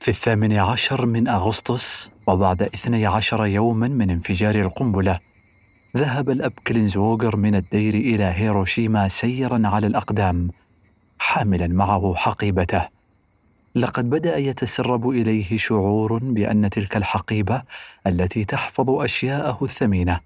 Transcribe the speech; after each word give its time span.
في 0.00 0.08
الثامن 0.08 0.52
عشر 0.52 1.06
من 1.06 1.28
أغسطس 1.28 2.10
وبعد 2.26 2.62
اثني 2.62 3.06
عشر 3.06 3.46
يوما 3.46 3.88
من 3.88 4.10
انفجار 4.10 4.54
القنبلة 4.54 5.20
ذهب 5.96 6.30
الأب 6.30 6.52
كلينزوغر 6.66 7.36
من 7.36 7.54
الدير 7.54 7.94
إلى 7.94 8.24
هيروشيما 8.24 9.08
سيرا 9.08 9.62
على 9.64 9.86
الأقدام 9.86 10.50
حاملا 11.18 11.66
معه 11.66 12.14
حقيبته. 12.14 12.88
لقد 13.74 14.10
بدأ 14.10 14.36
يتسرب 14.36 15.08
إليه 15.08 15.56
شعور 15.56 16.18
بأن 16.22 16.70
تلك 16.70 16.96
الحقيبة 16.96 17.62
التي 18.06 18.44
تحفظ 18.44 18.90
أشياءه 18.90 19.58
الثمينة 19.62 20.20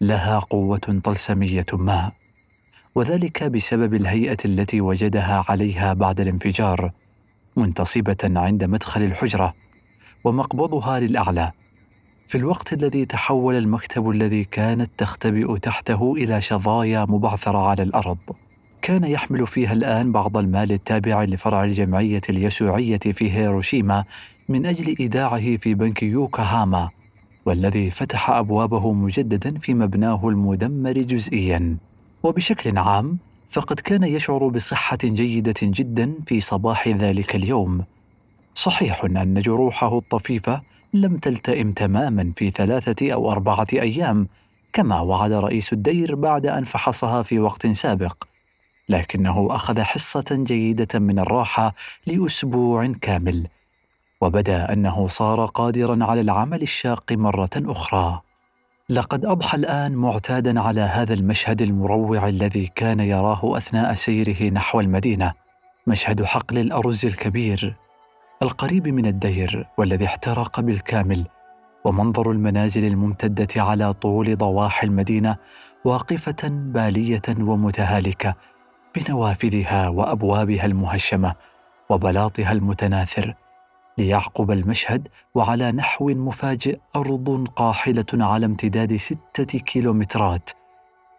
لها 0.00 0.38
قوة 0.38 1.00
طلسمية 1.04 1.66
ما 1.72 2.12
وذلك 2.94 3.42
بسبب 3.44 3.94
الهيئة 3.94 4.38
التي 4.44 4.80
وجدها 4.80 5.44
عليها 5.48 5.92
بعد 5.92 6.20
الانفجار. 6.20 6.92
منتصبة 7.58 8.16
عند 8.24 8.64
مدخل 8.64 9.02
الحجرة 9.02 9.54
ومقبضها 10.24 11.00
للأعلى. 11.00 11.52
في 12.26 12.38
الوقت 12.38 12.72
الذي 12.72 13.04
تحول 13.04 13.54
المكتب 13.54 14.10
الذي 14.10 14.44
كانت 14.44 14.90
تختبئ 14.98 15.58
تحته 15.58 16.14
إلى 16.16 16.40
شظايا 16.40 17.04
مبعثرة 17.08 17.68
على 17.68 17.82
الأرض 17.82 18.18
كان 18.82 19.04
يحمل 19.04 19.46
فيها 19.46 19.72
الآن 19.72 20.12
بعض 20.12 20.36
المال 20.36 20.72
التابع 20.72 21.24
لفرع 21.24 21.64
الجمعية 21.64 22.20
اليسوعية 22.30 22.98
في 22.98 23.32
هيروشيما 23.32 24.04
من 24.48 24.66
أجل 24.66 24.96
إيداعه 25.00 25.56
في 25.56 25.74
بنك 25.74 26.02
يوكاهاما 26.02 26.88
والذي 27.46 27.90
فتح 27.90 28.30
أبوابه 28.30 28.92
مجددا 28.92 29.58
في 29.58 29.74
مبناه 29.74 30.28
المدمر 30.28 30.92
جزئيا. 30.92 31.76
وبشكل 32.22 32.78
عام 32.78 33.18
فقد 33.48 33.80
كان 33.80 34.04
يشعر 34.04 34.48
بصحة 34.48 34.98
جيدة 35.04 35.54
جدا 35.62 36.14
في 36.26 36.40
صباح 36.40 36.88
ذلك 36.88 37.36
اليوم. 37.36 37.84
صحيح 38.54 39.04
أن 39.04 39.40
جروحه 39.40 39.98
الطفيفة 39.98 40.60
لم 40.94 41.16
تلتئم 41.16 41.72
تماما 41.72 42.32
في 42.36 42.50
ثلاثة 42.50 43.12
أو 43.12 43.32
أربعة 43.32 43.66
أيام 43.72 44.28
كما 44.72 45.00
وعد 45.00 45.32
رئيس 45.32 45.72
الدير 45.72 46.14
بعد 46.14 46.46
أن 46.46 46.64
فحصها 46.64 47.22
في 47.22 47.38
وقت 47.38 47.66
سابق. 47.66 48.24
لكنه 48.88 49.48
أخذ 49.50 49.80
حصة 49.80 50.24
جيدة 50.30 50.98
من 50.98 51.18
الراحة 51.18 51.74
لأسبوع 52.06 52.86
كامل 52.86 53.46
وبدأ 54.20 54.72
أنه 54.72 55.06
صار 55.06 55.46
قادرا 55.46 56.04
على 56.04 56.20
العمل 56.20 56.62
الشاق 56.62 57.12
مرة 57.12 57.50
أخرى. 57.56 58.22
لقد 58.90 59.24
أضحى 59.24 59.56
الآن 59.56 59.94
معتادا 59.94 60.60
على 60.60 60.80
هذا 60.80 61.14
المشهد 61.14 61.62
المروع 61.62 62.28
الذي 62.28 62.66
كان 62.66 63.00
يراه 63.00 63.56
أثناء 63.56 63.94
سيره 63.94 64.50
نحو 64.50 64.80
المدينة 64.80 65.32
مشهد 65.86 66.24
حقل 66.24 66.58
الأرز 66.58 67.06
الكبير 67.06 67.76
القريب 68.42 68.88
من 68.88 69.06
الدير 69.06 69.68
والذي 69.78 70.06
احترق 70.06 70.60
بالكامل 70.60 71.26
ومنظر 71.84 72.30
المنازل 72.30 72.84
الممتدة 72.84 73.62
على 73.62 73.92
طول 73.92 74.36
ضواحي 74.36 74.86
المدينة 74.86 75.36
واقفة 75.84 76.48
بالية 76.48 77.22
ومتهالكة 77.28 78.34
بنوافذها 78.96 79.88
وأبوابها 79.88 80.66
المهشمة 80.66 81.34
وبلاطها 81.90 82.52
المتناثر. 82.52 83.34
ليعقب 83.98 84.50
المشهد 84.50 85.08
وعلى 85.34 85.72
نحو 85.72 86.08
مفاجئ 86.08 86.78
أرض 86.96 87.48
قاحلة 87.56 88.06
على 88.12 88.46
امتداد 88.46 88.96
ستة 88.96 89.58
كيلومترات 89.58 90.50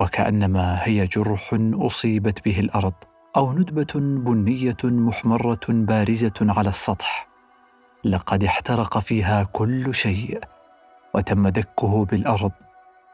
وكأنما 0.01 0.79
هي 0.83 1.05
جرح 1.05 1.57
أصيبت 1.73 2.45
به 2.45 2.59
الأرض 2.59 2.93
أو 3.37 3.53
ندبة 3.53 3.93
بنية 3.95 4.77
محمرة 4.83 5.59
بارزة 5.67 6.33
على 6.41 6.69
السطح. 6.69 7.27
لقد 8.03 8.43
احترق 8.43 8.99
فيها 8.99 9.43
كل 9.43 9.95
شيء 9.95 10.39
وتم 11.13 11.47
دكه 11.47 12.05
بالأرض. 12.05 12.51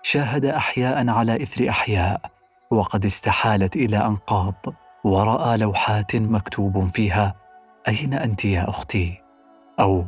شاهد 0.01 0.45
احياء 0.45 1.09
على 1.09 1.43
إثر 1.43 1.69
أحياء 1.69 2.21
وقد 2.71 3.05
استحالت 3.05 3.75
إلى 3.75 3.97
أنقاض 3.97 4.55
ورأى 5.03 5.57
لوحات 5.57 6.15
مكتوب 6.15 6.87
فيها 6.87 7.35
أين 7.87 8.13
أنت 8.13 8.45
يا 8.45 8.69
أختي؟ 8.69 9.24
أو 9.79 10.05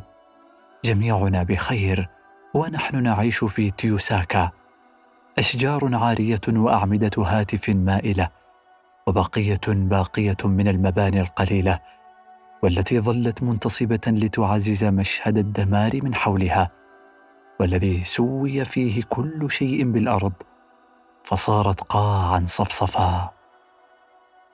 جميعنا 0.84 1.42
بخير 1.42 2.08
ونحن 2.54 3.02
نعيش 3.02 3.44
في 3.44 3.70
تيوساكا 3.70 4.50
أشجار 5.38 5.94
عارية 5.94 6.40
وأعمدة 6.48 7.10
هاتف 7.18 7.68
مائلة 7.68 8.28
وبقية 9.06 9.60
باقية 9.66 10.36
من 10.44 10.68
المباني 10.68 11.20
القليلة 11.20 11.80
والتي 12.62 13.00
ظلت 13.00 13.42
منتصبة 13.42 14.00
لتعزز 14.06 14.84
مشهد 14.84 15.38
الدمار 15.38 16.00
من 16.02 16.14
حولها 16.14 16.70
والذي 17.60 18.04
سوي 18.04 18.64
فيه 18.64 19.02
كل 19.08 19.50
شيء 19.50 19.90
بالأرض 19.90 20.32
فصارت 21.24 21.80
قاعا 21.80 22.44
صفصفا. 22.46 23.37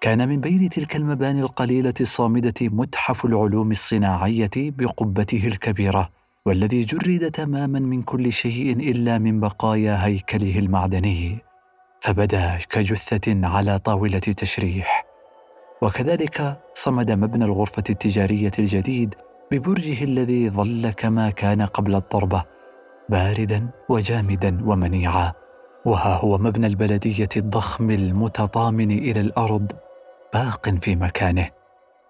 كان 0.04 0.28
من 0.28 0.40
بين 0.40 0.68
تلك 0.68 0.96
المباني 0.96 1.40
القليلة 1.40 1.94
الصامدة 2.00 2.54
متحف 2.60 3.24
العلوم 3.24 3.70
الصناعية 3.70 4.50
بقبته 4.56 5.46
الكبيرة 5.46 6.10
والذي 6.46 6.84
جرد 6.84 7.30
تماما 7.30 7.78
من 7.78 8.02
كل 8.02 8.32
شيء 8.32 8.72
إلا 8.90 9.18
من 9.18 9.40
بقايا 9.40 10.04
هيكله 10.06 10.58
المعدني. 10.58 11.38
فبدأ 12.00 12.58
كجثة 12.70 13.46
على 13.46 13.78
طاولة 13.78 14.18
تشريح. 14.18 15.06
وكذلك 15.82 16.60
صمد 16.74 17.10
مبنى 17.10 17.44
الغرفة 17.44 17.84
التجارية 17.90 18.52
الجديد 18.58 19.14
ببرجه 19.52 20.04
الذي 20.04 20.50
ظل 20.50 20.90
كما 20.90 21.30
كان 21.30 21.62
قبل 21.62 21.94
الضربة 21.94 22.44
باردا 23.08 23.68
وجامدا 23.88 24.58
ومنيعا. 24.64 25.32
وها 25.84 26.16
هو 26.16 26.38
مبنى 26.38 26.66
البلدية 26.66 27.28
الضخم 27.36 27.90
المتطامن 27.90 28.90
إلى 28.90 29.20
الأرض. 29.20 29.72
باق 30.34 30.68
في 30.68 30.96
مكانه 30.96 31.50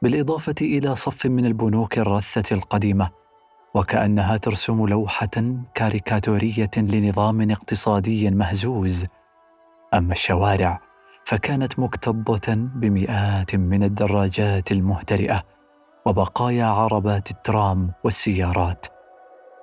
بالإضافة 0.03 0.55
إلى 0.61 0.97
صف 0.97 1.27
من 1.27 1.47
البنوك 1.47 1.99
الرثة 1.99 2.55
القديمة 2.55 3.11
وكأنها 3.75 4.37
ترسم 4.37 4.87
لوحة 4.87 5.63
كاريكاتورية 5.75 6.71
لنظام 6.77 7.51
اقتصادي 7.51 8.31
مهزوز. 8.31 9.07
أما 9.95 10.13
الشوارع 10.13 10.81
فكانت 11.25 11.79
مكتظة 11.79 12.55
بمئات 12.55 13.55
من 13.55 13.85
الدراجات 13.85 14.73
المهترئة 14.73 15.43
وبقايا 16.07 16.67
عربات 16.67 17.31
الترام 17.31 17.93
والسيارات 18.05 18.87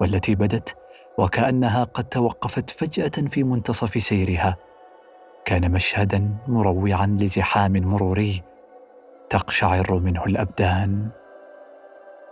والتي 0.02 0.36
بدت 0.36 0.76
وكأنها 1.18 1.84
قد 1.84 2.04
توقفت 2.04 2.70
فجأة 2.70 3.28
في 3.30 3.44
منتصف 3.44 4.04
سيرها. 4.04 4.58
كان 5.46 5.72
مشهدا 5.72 6.38
مروعا 6.48 7.18
لزحام 7.20 7.74
مروري 7.74 8.51
تقشعر 9.32 10.00
منه 10.00 10.26
الأبدان. 10.26 11.10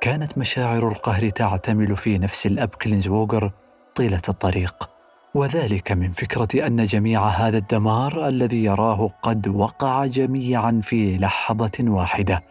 كانت 0.01 0.37
مشاعر 0.37 0.87
القهر 0.87 1.29
تعتمل 1.29 1.97
في 1.97 2.17
نفس 2.17 2.45
الاب 2.45 2.69
كلينزووغر 2.69 3.51
طيلة 3.95 4.21
الطريق. 4.29 4.89
وذلك 5.35 5.91
من 5.91 6.11
فكرة 6.11 6.67
أن 6.67 6.85
جميع 6.85 7.27
هذا 7.27 7.57
الدمار 7.57 8.27
الذي 8.27 8.63
يراه 8.63 9.09
قد 9.21 9.47
وقع 9.47 10.05
جميعا 10.05 10.79
في 10.83 11.17
لحظة 11.17 11.71
واحدة 11.79 12.41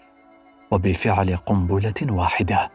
وبفعل 0.70 1.36
قنبلة 1.36 1.94
واحدة. 2.10 2.70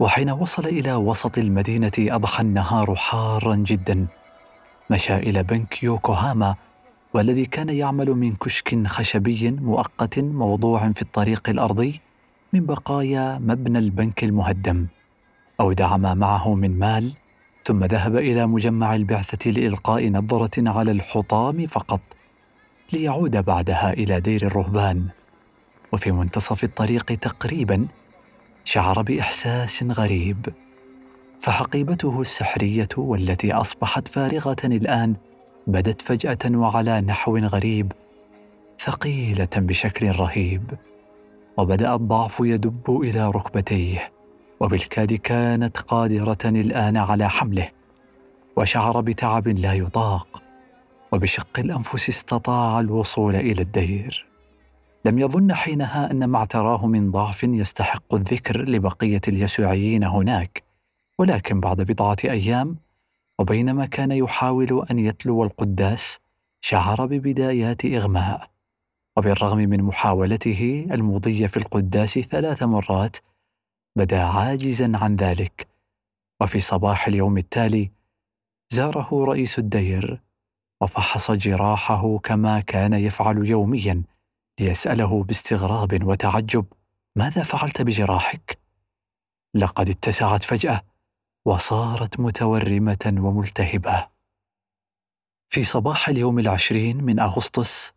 وحين 0.00 0.30
وصل 0.30 0.66
إلى 0.66 0.94
وسط 0.94 1.38
المدينة 1.38 1.92
اضحى 1.98 2.42
النهار 2.42 2.94
حارا 2.94 3.54
جدا. 3.54 4.06
مشى 4.90 5.16
إلى 5.16 5.42
بنك 5.42 5.82
يوكوهاما 5.82 6.54
والذي 7.14 7.46
كان 7.46 7.68
يعمل 7.68 8.10
من 8.10 8.36
كشك 8.36 8.86
خشبي 8.86 9.50
مؤقت 9.50 10.18
موضوع 10.18 10.92
في 10.92 11.02
الطريق 11.02 11.48
الأرضي 11.48 12.00
من 12.52 12.66
بقايا 12.66 13.38
مبنى 13.38 13.78
البنك 13.78 14.24
المهدم. 14.24 14.86
اودع 15.60 15.96
ما 15.96 16.14
معه 16.14 16.54
من 16.54 16.78
مال 16.78 17.12
ثم 17.64 17.84
ذهب 17.84 18.16
إلى 18.16 18.46
مجمع 18.46 18.94
البعثة 18.94 19.50
لإلقاء 19.50 20.08
نظرة 20.08 20.70
على 20.70 20.90
الحطام 20.90 21.66
فقط 21.66 22.00
ليعود 22.92 23.44
بعدها 23.44 23.92
إلى 23.92 24.20
دير 24.20 24.46
الرهبان. 24.46 25.08
وفي 25.92 26.12
منتصف 26.12 26.64
الطريق 26.64 27.04
تقريبا 27.04 27.86
شعر 28.64 29.02
بإحساس 29.02 29.82
غريب 29.82 30.46
فحقيبته 31.40 32.20
السحرية 32.20 32.88
والتي 32.96 33.52
أصبحت 33.52 34.08
فارغة 34.08 34.56
الآن 34.64 35.16
بدت 35.66 36.02
فجأة 36.02 36.38
وعلى 36.46 37.00
نحو 37.00 37.38
غريب 37.38 37.92
ثقيلة 38.80 39.48
بشكل 39.56 40.10
رهيب. 40.10 40.62
وبدأ 41.56 41.94
الضعف 41.94 42.40
يدب 42.40 43.00
إلى 43.02 43.30
ركبتيه 43.30 44.12
وبالكاد 44.60 45.12
كانت 45.12 45.78
قادرة 45.78 46.38
الآن 46.44 46.96
على 46.96 47.30
حمله. 47.30 47.68
وشعر 48.56 49.00
بتعب 49.00 49.48
لا 49.48 49.74
يطاق 49.74 50.42
وبشق 51.12 51.58
الأنفس 51.58 52.08
استطاع 52.08 52.80
الوصول 52.80 53.36
إلى 53.36 53.62
الدير. 53.62 54.26
لم 55.04 55.18
يظن 55.18 55.54
حينها 55.54 56.10
أن 56.10 56.24
ما 56.24 56.38
اعتراه 56.38 56.86
من 56.86 57.10
ضعف 57.10 57.44
يستحق 57.44 58.14
الذكر 58.14 58.62
لبقية 58.62 59.20
اليسوعيين 59.28 60.04
هناك. 60.04 60.62
ولكن 61.18 61.60
بعد 61.60 61.80
بضعة 61.80 62.16
أيام 62.24 62.76
وبينما 63.40 63.86
كان 63.86 64.12
يحاول 64.12 64.86
أن 64.90 64.98
يتلو 64.98 65.44
القداس 65.44 66.18
شعر 66.60 67.06
ببدايات 67.06 67.84
إغماء. 67.84 68.50
وبالرغم 69.16 69.58
من 69.58 69.82
محاولته 69.82 70.86
المضيه 70.90 71.46
في 71.46 71.56
القداس 71.56 72.18
ثلاث 72.18 72.62
مرات 72.62 73.16
بدا 73.96 74.22
عاجزا 74.22 74.92
عن 74.94 75.16
ذلك. 75.16 75.68
وفي 76.42 76.60
صباح 76.60 77.06
اليوم 77.06 77.38
التالي 77.38 77.90
زاره 78.72 79.24
رئيس 79.24 79.58
الدير 79.58 80.22
وفحص 80.82 81.30
جراحه 81.30 82.18
كما 82.18 82.60
كان 82.60 82.92
يفعل 82.92 83.46
يوميا 83.46 84.02
ليسأله 84.60 85.22
باستغراب 85.22 86.06
وتعجب 86.06 86.64
ماذا 87.16 87.42
فعلت 87.42 87.82
بجراحك؟ 87.82 88.58
لقد 89.54 89.88
اتسعت 89.88 90.42
فجأة. 90.42 90.82
وصارت 91.44 92.20
متورمة 92.20 93.14
وملتهبة. 93.18 94.06
في 95.48 95.64
صباح 95.64 96.08
اليوم 96.08 96.38
العشرين 96.38 97.04
من 97.04 97.20
أغسطس 97.20 97.92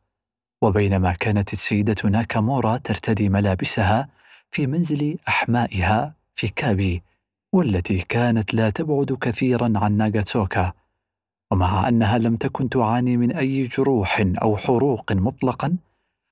وبينما 0.62 1.14
كانت 1.14 1.54
السيدة 1.54 2.10
ناكامورا 2.10 2.78
ترتدي 2.78 3.30
ملابسها 3.30 4.10
في 4.52 4.68
منزل 4.68 5.18
أحمائها 5.28 6.14
في 6.34 6.48
كابي 6.48 7.04
والتي 7.54 8.00
كانت 8.02 8.54
لا 8.54 8.70
تبعد 8.70 9.18
كثيرا 9.22 9.74
عن 9.76 9.98
ناغاتسوكا. 9.98 10.74
ومع 11.52 11.88
أنها 11.88 12.18
لم 12.18 12.36
تكن 12.36 12.70
تعاني 12.70 13.18
من 13.18 13.32
أي 13.32 13.64
جروح 13.64 14.24
أو 14.42 14.58
حروق 14.58 15.12
مطلقا 15.12 15.78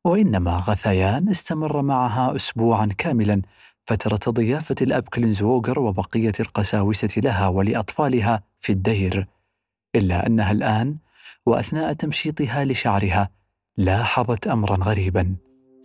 وإنما 0.06 0.58
غثيان 0.58 1.30
استمر 1.30 1.82
معها 1.82 2.36
اسبوعا 2.36 2.86
كاملا 2.86 3.42
فترة 3.92 4.32
ضيافة 4.32 4.76
الأب 4.82 5.04
كلينزوغر 5.04 5.80
وبقية 5.80 6.32
القساوسة 6.40 7.10
لها 7.18 7.48
ولأطفالها 7.48 8.44
في 8.60 8.72
الدير 8.72 9.28
إلا 9.96 10.28
أنها 10.28 10.52
الآن 10.52 10.98
وأثناء 11.46 11.94
تمشيطها 11.94 12.66
لشعرها 12.66 13.30
لاحظت 13.78 14.48
أمرا 14.48 14.78
غريبا 14.84 15.36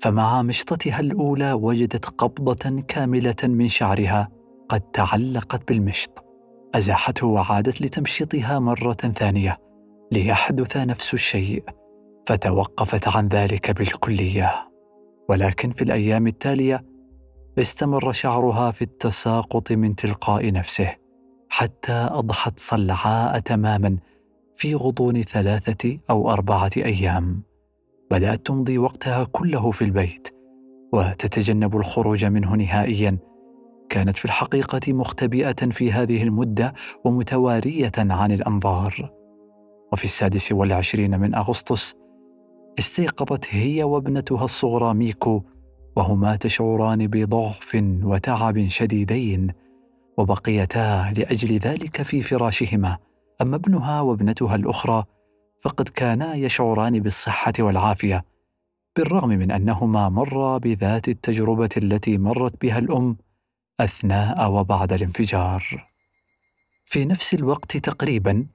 فمع 0.00 0.42
مشطتها 0.42 1.00
الأولى 1.00 1.52
وجدت 1.52 2.04
قبضة 2.04 2.82
كاملة 2.88 3.36
من 3.44 3.68
شعرها 3.68 4.28
قد 4.68 4.80
تعلقت 4.80 5.68
بالمشط 5.68 6.24
أزاحته 6.74 7.26
وعادت 7.26 7.82
لتمشيطها 7.82 8.58
مرة 8.58 8.92
ثانية 8.92 9.58
ليحدث 10.12 10.76
نفس 10.76 11.14
الشيء 11.14 11.64
فتوقفت 12.26 13.16
عن 13.16 13.28
ذلك 13.28 13.70
بالكلية 13.70 14.68
ولكن 15.28 15.70
في 15.70 15.82
الأيام 15.82 16.26
التالية 16.26 16.95
استمر 17.58 18.12
شعرها 18.12 18.70
في 18.70 18.82
التساقط 18.82 19.72
من 19.72 19.96
تلقاء 19.96 20.52
نفسه 20.52 20.94
حتى 21.48 22.08
أضحت 22.12 22.60
صلعاء 22.60 23.38
تماما 23.38 23.96
في 24.56 24.74
غضون 24.74 25.22
ثلاثة 25.22 25.98
أو 26.10 26.30
أربعة 26.30 26.70
أيام. 26.76 27.42
بدأت 28.10 28.46
تمضي 28.46 28.78
وقتها 28.78 29.24
كله 29.24 29.70
في 29.70 29.82
البيت 29.82 30.28
وتتجنب 30.92 31.76
الخروج 31.76 32.24
منه 32.24 32.54
نهائيا. 32.56 33.18
كانت 33.88 34.16
في 34.16 34.24
الحقيقة 34.24 34.92
مختبئة 34.92 35.70
في 35.70 35.92
هذه 35.92 36.22
المدة 36.22 36.74
ومتوارية 37.04 37.92
عن 37.98 38.32
الأنظار. 38.32 39.12
وفي 39.92 40.04
السادس 40.04 40.52
والعشرين 40.52 41.20
من 41.20 41.34
أغسطس 41.34 41.94
استيقظت 42.78 43.46
هي 43.50 43.82
وابنتها 43.82 44.44
الصغرى 44.44 44.94
ميكو 44.94 45.42
وهما 45.96 46.36
تشعران 46.36 47.06
بضعف 47.06 47.76
وتعب 48.02 48.68
شديدين 48.68 49.52
وبقيتا 50.16 51.12
لأجل 51.16 51.58
ذلك 51.58 52.02
في 52.02 52.22
فراشهما. 52.22 52.98
أما 53.42 53.56
ابنها 53.56 54.00
وابنتها 54.00 54.54
الأخرى 54.54 55.04
فقد 55.62 55.88
كانا 55.88 56.34
يشعران 56.34 57.00
بالصحة 57.00 57.52
والعافية 57.58 58.24
بالرغم 58.96 59.28
من 59.28 59.50
أنهما 59.50 60.08
مرا 60.08 60.58
بذات 60.58 61.08
التجربة 61.08 61.68
التي 61.76 62.18
مرت 62.18 62.62
بها 62.62 62.78
الأم 62.78 63.16
أثناء 63.80 64.50
وبعد 64.50 64.92
الانفجار. 64.92 65.86
في 66.84 67.04
نفس 67.04 67.34
الوقت 67.34 67.76
تقريبا 67.76 68.46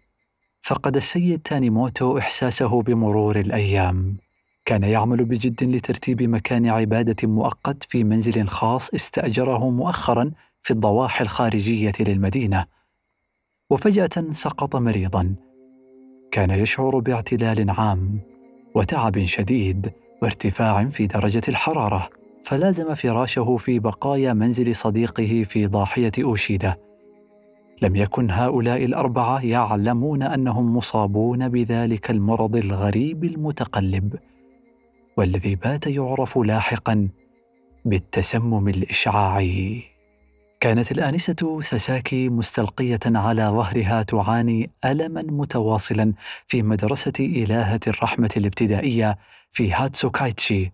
فقد 0.61 0.95
السيد 0.95 1.39
تانيموتو 1.39 2.17
إحساسه 2.17 2.81
بمرور 2.81 3.39
الأيام. 3.39 4.17
كان 4.65 4.83
يعمل 4.83 5.25
بجد 5.25 5.63
لترتيب 5.63 6.23
مكان 6.23 6.67
عبادة 6.67 7.27
مؤقت 7.27 7.83
في 7.83 8.03
منزل 8.03 8.47
خاص 8.47 8.93
استأجره 8.93 9.69
مؤخرا 9.69 10.31
في 10.61 10.71
الضواحي 10.71 11.23
الخارجية 11.23 11.93
للمدينة. 11.99 12.65
وفجأة 13.69 14.31
سقط 14.31 14.75
مريضا. 14.75 15.35
كان 16.31 16.51
يشعر 16.51 16.99
باعتلال 16.99 17.69
عام 17.69 18.19
وتعب 18.75 19.25
شديد 19.25 19.91
وارتفاع 20.21 20.89
في 20.89 21.07
درجة 21.07 21.41
الحرارة 21.47 22.09
فلازم 22.43 22.93
فراشه 22.93 23.57
في 23.57 23.79
بقايا 23.79 24.33
منزل 24.33 24.75
صديقه 24.75 25.43
في 25.43 25.67
ضاحية 25.67 26.11
أوشيدا. 26.23 26.75
لم 27.81 27.95
يكن 27.95 28.31
هؤلاء 28.31 28.85
الأربعة 28.85 29.45
يعلمون 29.45 30.23
أنهم 30.23 30.77
مصابون 30.77 31.49
بذلك 31.49 32.11
المرض 32.11 32.55
الغريب 32.55 33.23
المتقلب. 33.23 34.15
والذي 35.17 35.55
بات 35.55 35.87
يعرف 35.87 36.37
لاحقا 36.37 37.09
بالتسمم 37.85 38.67
الاشعاعي 38.67 39.83
كانت 40.59 40.91
الآنسة 40.91 41.61
ساساكي 41.61 42.29
مستلقية 42.29 42.99
على 43.05 43.43
ظهرها 43.43 44.01
تعاني 44.01 44.71
الما 44.85 45.21
متواصلا 45.21 46.13
في 46.47 46.63
مدرسة 46.63 47.13
إلهة 47.19 47.79
الرحمة 47.87 48.29
الابتدائية 48.37 49.17
في 49.51 49.73
هاتسوكايتشي 49.73 50.71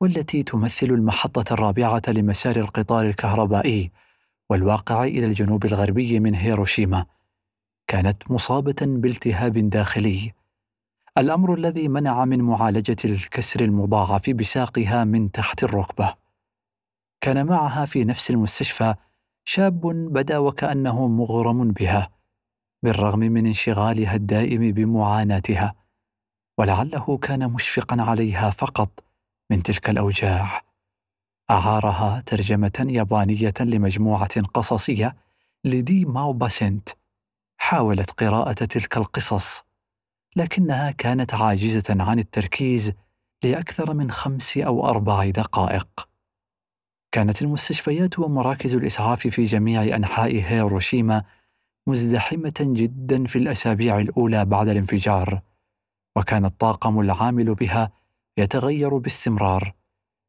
والتي 0.00 0.42
تمثل 0.42 0.86
المحطة 0.86 1.52
الرابعة 1.54 2.02
لمسار 2.08 2.56
القطار 2.56 3.06
الكهربائي 3.06 3.90
والواقع 4.50 5.04
إلى 5.04 5.26
الجنوب 5.26 5.64
الغربي 5.64 6.20
من 6.20 6.34
هيروشيما. 6.34 7.06
كانت 7.86 8.30
مصابة 8.30 8.76
بالتهاب 8.80 9.70
داخلي. 9.70 10.32
الأمر 11.18 11.54
الذي 11.54 11.88
منع 11.88 12.24
من 12.24 12.42
معالجة 12.42 12.96
الكسر 13.04 13.60
المضاعف 13.60 14.30
بساقها 14.30 15.04
من 15.04 15.30
تحت 15.30 15.64
الركبة. 15.64 16.14
كان 17.20 17.46
معها 17.46 17.84
في 17.84 18.04
نفس 18.04 18.30
المستشفى 18.30 18.94
شاب 19.44 19.80
بدا 20.12 20.38
وكأنه 20.38 21.08
مغرم 21.08 21.72
بها 21.72 22.10
بالرغم 22.82 23.18
من 23.18 23.46
انشغالها 23.46 24.14
الدائم 24.14 24.72
بمعاناتها 24.72 25.74
ولعله 26.58 27.18
كان 27.18 27.52
مشفقا 27.52 28.02
عليها 28.02 28.50
فقط 28.50 29.04
من 29.50 29.62
تلك 29.62 29.90
الأوجاع. 29.90 30.62
أعارها 31.50 32.20
ترجمة 32.20 32.86
يابانية 32.90 33.54
لمجموعة 33.60 34.40
قصصية 34.42 35.16
لدي 35.64 36.04
ماو 36.04 36.32
باسنت 36.32 36.88
حاولت 37.60 38.10
قراءة 38.10 38.52
تلك 38.52 38.96
القصص. 38.96 39.67
لكنها 40.38 40.90
كانت 40.90 41.34
عاجزة 41.34 41.96
عن 42.00 42.18
التركيز 42.18 42.92
لأكثر 43.44 43.94
من 43.94 44.10
خمس 44.10 44.58
أو 44.58 44.86
أربع 44.86 45.30
دقائق. 45.30 46.08
كانت 47.12 47.42
المستشفيات 47.42 48.18
ومراكز 48.18 48.74
الإسعاف 48.74 49.26
في 49.26 49.44
جميع 49.44 49.96
أنحاء 49.96 50.30
هيروشيما 50.30 51.24
مزدحمة 51.86 52.54
جدا 52.60 53.24
في 53.24 53.36
الأسابيع 53.38 53.98
الأولى 53.98 54.44
بعد 54.44 54.68
الانفجار 54.68 55.42
وكان 56.16 56.44
الطاقم 56.44 57.00
العامل 57.00 57.54
بها 57.54 57.92
يتغير 58.38 58.98
باستمرار 58.98 59.74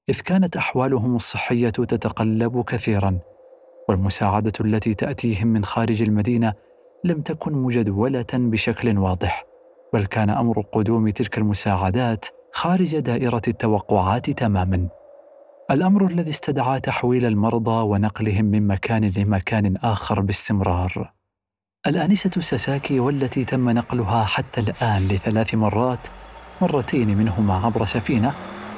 إذ 0.09 0.19
كانت 0.21 0.57
أحوالهم 0.57 1.15
الصحية 1.15 1.69
تتقلب 1.69 2.63
كثيرا 2.63 3.19
والمساعدة 3.89 4.53
التي 4.61 4.93
تأتيهم 4.93 5.47
من 5.47 5.65
خارج 5.65 6.01
المدينة 6.01 6.53
لم 7.03 7.21
تكن 7.21 7.53
مجدولة 7.53 8.25
بشكل 8.33 8.97
واضح. 8.97 9.48
بل 9.93 10.05
كان 10.05 10.29
أمر 10.29 10.61
قدوم 10.61 11.09
تلك 11.09 11.37
المساعدات 11.37 12.25
خارج 12.53 12.99
دائرة 12.99 13.41
التوقعات 13.47 14.29
تماما. 14.29 14.87
الأمر 15.71 16.05
الذي 16.07 16.29
استدعى 16.29 16.79
تحويل 16.79 17.25
المرضى 17.25 17.83
ونقلهم 17.83 18.45
من 18.45 18.67
مكان 18.67 19.11
لمكان 19.17 19.77
آخر 19.77 20.21
باستمرار. 20.21 21.13
الآنسة 21.87 22.29
ساساكي 22.29 22.99
والتي 22.99 23.43
تم 23.43 23.69
نقلها 23.69 24.25
حتى 24.25 24.61
الآن 24.61 25.07
لثلاث 25.07 25.55
مرات 25.55 26.07
مرتين 26.61 27.17
منهما 27.17 27.53
عبر 27.65 27.85
سفينة 27.85 28.33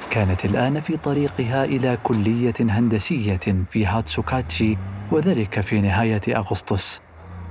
كانت 0.10 0.46
الآن 0.46 0.80
في 0.80 0.98
طريقها 0.98 1.65
إلى 1.65 1.98
كلية 2.03 2.53
هندسية 2.60 3.65
في 3.70 3.86
هاتسوكاتشي 3.86 4.77
وذلك 5.12 5.60
في 5.60 5.82
نهاية 5.82 6.22
أغسطس. 6.27 7.01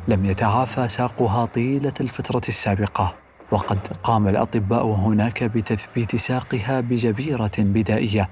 لم 0.09 0.25
يتعافى 0.25 0.89
ساقها 0.89 1.45
طيلة 1.45 1.95
الفترة 2.01 2.43
السابقة. 2.49 3.20
وقد 3.51 3.87
قام 4.03 4.29
الأطباء 4.29 4.87
هناك 4.87 5.45
بتثبيت 5.45 6.17
ساقها 6.17 6.81
بجبيرة 6.81 7.51
بدائية 7.59 8.31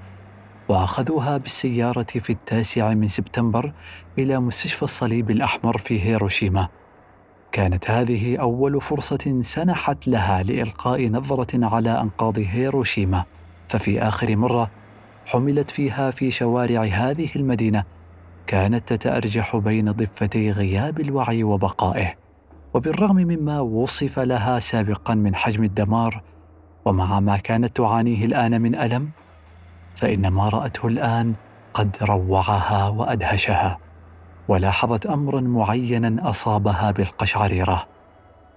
وأخذوها 0.69 1.37
بالسيارة 1.37 2.03
في 2.03 2.29
التاسع 2.29 2.93
من 2.93 3.07
سبتمبر 3.07 3.73
إلى 4.17 4.39
مستشفى 4.39 4.83
الصليب 4.83 5.31
الأحمر 5.31 5.77
في 5.77 6.01
هيروشيما. 6.03 6.67
كانت 7.51 7.91
هذه 7.91 8.37
أول 8.37 8.81
فرصة 8.81 9.39
سنحت 9.41 10.07
لها 10.07 10.43
لإلقاء 10.43 11.07
نظرة 11.07 11.65
على 11.65 12.01
أنقاض 12.01 12.39
هيروشيما 12.39 13.25
ففي 13.67 14.01
آخر 14.01 14.35
مرة 14.35 14.71
حملت 15.25 15.71
فيها 15.71 16.11
في 16.11 16.31
شوارع 16.31 16.83
هذه 16.83 17.29
المدينة 17.35 17.83
كانت 18.47 18.93
تتأرجح 18.93 19.57
بين 19.57 19.91
ضفتي 19.91 20.51
غياب 20.51 20.99
الوعي 20.99 21.43
وبقائه. 21.43 22.28
وبالرغم 22.73 23.15
مما 23.15 23.59
وصف 23.59 24.19
لها 24.19 24.59
سابقا 24.59 25.15
من 25.15 25.35
حجم 25.35 25.63
الدمار 25.63 26.21
ومع 26.85 27.19
ما 27.19 27.37
كانت 27.37 27.77
تعانيه 27.77 28.25
الآن 28.25 28.61
من 28.61 28.75
ألم 28.75 29.09
فإن 29.95 30.27
ما 30.27 30.49
رأته 30.49 30.87
الآن 30.87 31.33
قد 31.73 31.97
روعها 32.01 32.89
وأدهشها 32.89 33.77
ولاحظت 34.47 35.05
امرا 35.05 35.41
معينا 35.41 36.29
أصابها 36.29 36.91
بالقشعريرة. 36.91 37.87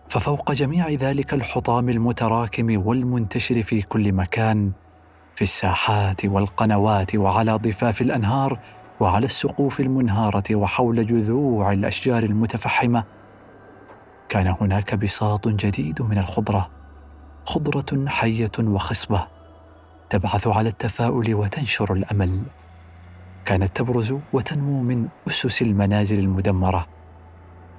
ففوق 0.08 0.52
جميع 0.52 0.88
ذلك 0.88 1.34
الحطام 1.34 1.88
المتراكم 1.88 2.86
والمنتشر 2.86 3.62
في 3.62 3.82
كل 3.82 4.12
مكان 4.12 4.72
في 5.34 5.42
الساحات 5.42 6.24
والقنوات 6.24 7.14
وعلى 7.14 7.52
ضفاف 7.52 8.00
الأنهار 8.00 8.58
وعلى 9.00 9.26
السقوف 9.26 9.80
المنهارة 9.80 10.54
وحول 10.54 11.06
جذوع 11.06 11.72
الأشجار 11.72 12.22
المتفحمة 12.22 13.04
كان 14.32 14.54
هناك 14.60 14.94
بساط 14.94 15.48
جديد 15.48 16.02
من 16.02 16.18
الخضرة 16.18 16.70
خضرة 17.44 18.08
حية 18.08 18.50
وخصبة 18.58 19.26
تبعث 20.10 20.46
على 20.46 20.68
التفاؤل 20.68 21.34
وتنشر 21.34 21.92
الأمل. 21.92 22.42
كانت 23.44 23.76
تبرز 23.76 24.14
وتنمو 24.32 24.82
من 24.82 25.08
أسس 25.28 25.62
المنازل 25.62 26.18
المدمرة. 26.18 26.86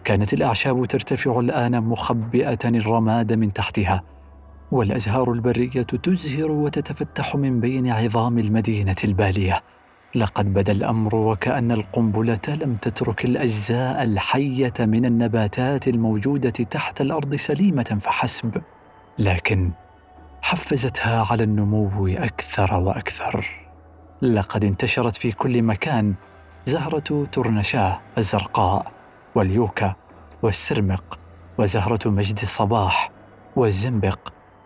كانت 0.04 0.34
الأعشاب 0.34 0.86
ترتفع 0.86 1.40
الآن 1.40 1.84
مخبئة 1.84 2.60
الرماد 2.66 3.34
من 3.34 3.54
تحتها 3.54 4.04
والأزهار 4.72 5.32
البرية 5.32 5.82
تزهر 5.82 6.52
وتتفتح 6.52 7.36
من 7.36 7.60
بين 7.60 7.88
عظام 7.88 8.40
المدينة 8.40 8.96
البالية. 9.04 9.62
لقد 10.16 10.54
بدا 10.54 10.72
الأمر 10.72 11.16
وكأن 11.16 11.72
القنبلة 11.72 12.40
لم 12.48 12.76
تترك 12.76 13.26
الأجزاء 13.26 14.04
الحية 14.04 14.74
من 14.80 15.06
النباتات 15.06 15.88
الموجودة 15.88 16.50
تحت 16.50 17.02
الأرض 17.02 17.36
سليمة 17.36 18.00
فحسب 18.02 18.62
لكن 19.20 19.72
حفزتها 20.42 21.28
على 21.32 21.44
النمو 21.44 22.08
أكثر 22.08 22.74
وأكثر. 22.74 23.66
لقد 24.22 24.66
انتشرت 24.66 25.16
في 25.16 25.32
كل 25.32 25.62
مكان 25.62 26.14
زهرة 26.66 27.26
ترنشاه 27.32 28.02
الزرقاء 28.18 28.92
واليوكا 29.36 29.96
والسرمق 30.44 31.20
وزهرة 31.58 32.10
مجد 32.10 32.40
الصباح 32.44 33.12
والزنبق 33.56 34.20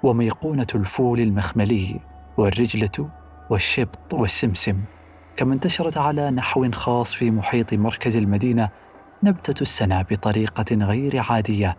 وميقونة 0.04 0.68
الفول 0.76 1.20
المخملي 1.20 2.00
والرجلة 2.38 3.10
والشبط 3.50 4.14
والسمسم. 4.14 4.82
كما 5.38 5.54
انتشرت 5.54 5.98
على 5.98 6.32
نحو 6.32 6.72
خاص 6.72 7.14
في 7.14 7.32
محيط 7.32 7.74
مركز 7.74 8.18
المدينة 8.18 8.70
نبتة 9.24 9.62
السنة 9.62 10.02
بطريقة 10.02 10.76
غير 10.76 11.24
عادية 11.30 11.78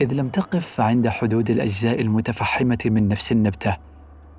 إذ 0.00 0.12
لم 0.12 0.28
تقف 0.28 0.80
عند 0.80 1.08
حدود 1.08 1.50
الأجزاء 1.50 2.00
المتفحمة 2.00 2.78
من 2.84 3.08
نفس 3.08 3.32
النبتة 3.32 3.76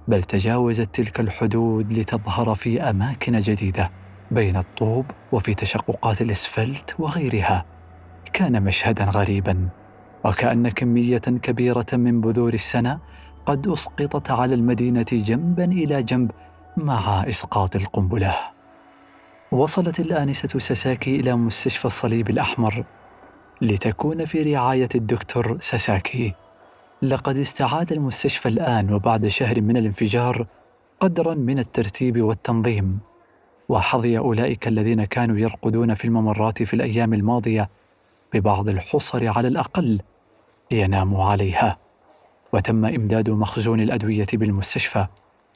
بل 0.07 0.23
تجاوزت 0.23 0.95
تلك 0.95 1.19
الحدود 1.19 1.93
لتظهر 1.93 2.55
في 2.55 2.81
أماكن 2.81 3.39
جديدة 3.39 3.91
بين 4.31 4.57
الطوب 4.57 5.05
وفي 5.31 5.53
تشققات 5.53 6.21
الأسفلت 6.21 6.95
وغيرها. 6.99 7.65
كان 8.33 8.63
مشهدا 8.63 9.05
غريبا 9.05 9.69
وكأن 10.25 10.69
كمية 10.69 11.17
كبيرة 11.17 11.85
من 11.93 12.21
بذور 12.21 12.53
السنة 12.53 12.99
قد 13.45 13.67
أسقطت 13.67 14.31
على 14.31 14.55
المدينة 14.55 15.05
جنبا 15.11 15.65
إلى 15.65 16.03
جنب 16.03 16.31
مع 16.77 17.23
إسقاط 17.29 17.75
القنبلة. 17.75 18.35
وصلت 19.51 19.99
الآنسة 19.99 20.59
ساساكي 20.59 21.19
إلى 21.19 21.35
مستشفى 21.35 21.85
الصليب 21.85 22.29
الأحمر 22.29 22.83
لتكون 23.61 24.25
في 24.25 24.53
رعاية 24.55 24.89
الدكتور 24.95 25.57
ساساكي. 25.59 26.33
لقد 27.01 27.37
استعاد 27.37 27.91
المستشفى 27.91 28.49
الآن 28.49 28.93
وبعد 28.93 29.27
شهر 29.27 29.61
من 29.61 29.77
الانفجار 29.77 30.47
قدرا 30.99 31.33
من 31.33 31.59
الترتيب 31.59 32.21
والتنظيم. 32.21 32.99
وحظي 33.69 34.17
أولئك 34.17 34.67
الذين 34.67 35.03
كانوا 35.03 35.37
يرقدون 35.37 35.93
في 35.93 36.05
الممرات 36.05 36.63
في 36.63 36.73
الأيام 36.73 37.13
الماضية 37.13 37.69
ببعض 38.33 38.69
الحصر 38.69 39.27
على 39.27 39.47
الأقل 39.47 40.01
ليناموا 40.71 41.25
عليها. 41.25 41.77
وتم 42.53 42.85
إمداد 42.85 43.29
مخزون 43.29 43.81
الأدوية 43.81 44.27
بالمستشفى. 44.33 45.07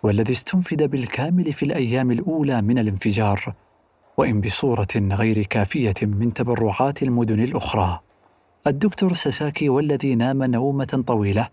والذي 0.05 0.33
استنفد 0.33 0.83
بالكامل 0.83 1.53
في 1.53 1.63
الأيام 1.63 2.11
الأولى 2.11 2.61
من 2.61 2.79
الانفجار 2.79 3.53
وإن 4.17 4.41
بصورة 4.41 4.87
غير 4.95 5.43
كافية 5.43 5.93
من 6.01 6.33
تبرعات 6.33 7.03
المدن 7.03 7.39
الأخرى. 7.39 7.99
الدكتور 8.67 9.13
ساساكي 9.13 9.69
والذي 9.69 10.15
نام 10.15 10.43
نومة 10.43 11.03
طويلة 11.07 11.47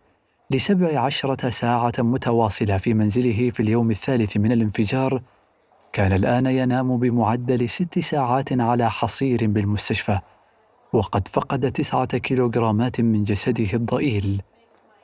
لسبع 0.51 1.01
عشرة 1.01 1.51
ساعة 1.51 1.93
متواصلة 1.99 2.77
في 2.77 2.95
منزله 2.95 3.51
في 3.51 3.61
اليوم 3.61 3.91
الثالث 3.91 4.37
من 4.37 4.53
الانفجار 4.53 5.23
كان 5.93 6.13
الآن 6.13 6.47
ينام 6.47 6.97
بمعدل 6.97 7.69
ست 7.69 7.99
ساعات 7.99 8.61
على 8.61 8.91
حصير 8.91 9.47
بالمستشفى 9.47 10.19
وقد 10.93 11.29
فقد 11.29 11.73
تسعة 11.73 12.19
كيلوغرامات 12.19 13.01
من 13.01 13.25
جسده 13.25 13.75
الضئيل. 13.75 14.43